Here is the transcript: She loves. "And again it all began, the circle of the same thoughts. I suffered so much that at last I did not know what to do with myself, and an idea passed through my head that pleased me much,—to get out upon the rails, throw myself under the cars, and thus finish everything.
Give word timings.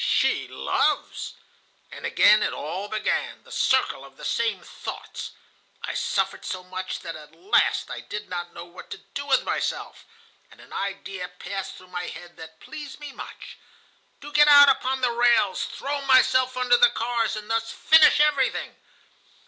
She 0.03 0.47
loves. 0.47 1.35
"And 1.91 2.07
again 2.07 2.41
it 2.41 2.53
all 2.53 2.87
began, 2.87 3.43
the 3.43 3.51
circle 3.51 4.03
of 4.03 4.17
the 4.17 4.25
same 4.25 4.61
thoughts. 4.63 5.33
I 5.83 5.93
suffered 5.93 6.43
so 6.43 6.63
much 6.63 7.01
that 7.01 7.15
at 7.15 7.35
last 7.35 7.91
I 7.91 7.99
did 7.99 8.27
not 8.27 8.51
know 8.51 8.65
what 8.65 8.89
to 8.89 8.97
do 8.97 9.27
with 9.27 9.43
myself, 9.43 10.05
and 10.49 10.59
an 10.59 10.73
idea 10.73 11.27
passed 11.27 11.75
through 11.75 11.89
my 11.93 12.07
head 12.07 12.35
that 12.37 12.59
pleased 12.59 12.99
me 12.99 13.11
much,—to 13.11 14.31
get 14.31 14.47
out 14.47 14.69
upon 14.69 15.01
the 15.01 15.11
rails, 15.11 15.65
throw 15.65 16.01
myself 16.05 16.57
under 16.57 16.77
the 16.77 16.89
cars, 16.89 17.35
and 17.35 17.47
thus 17.47 17.71
finish 17.71 18.19
everything. 18.19 18.75